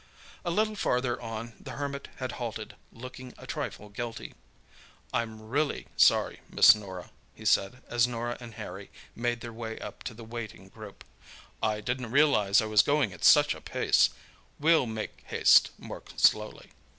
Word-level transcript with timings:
A 0.43 0.49
little 0.49 0.73
farther 0.75 1.21
on 1.21 1.53
the 1.59 1.73
Hermit 1.73 2.07
had 2.15 2.31
halted, 2.41 2.75
looking 2.91 3.35
a 3.37 3.45
trifle 3.45 3.87
guilty. 3.89 4.33
"I'm 5.13 5.39
really 5.47 5.89
sorry, 5.95 6.39
Miss 6.49 6.73
Norah," 6.73 7.11
he 7.35 7.45
said, 7.45 7.83
as 7.87 8.07
Norah 8.07 8.35
and 8.39 8.55
Harry 8.55 8.89
made 9.15 9.41
their 9.41 9.53
way 9.53 9.77
up 9.77 10.01
to 10.05 10.15
the 10.15 10.23
waiting 10.23 10.69
group. 10.69 11.03
"I 11.61 11.81
didn't 11.81 12.09
realise 12.09 12.61
I 12.61 12.65
was 12.65 12.81
going 12.81 13.13
at 13.13 13.23
such 13.23 13.53
a 13.53 13.61
pace. 13.61 14.09
We'll 14.59 14.87
make 14.87 15.23
haste 15.27 15.69
more 15.77 16.01
slowly." 16.17 16.71